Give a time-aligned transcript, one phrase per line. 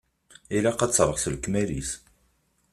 [0.55, 1.91] Ilaq ad terɣ s lekmal-is.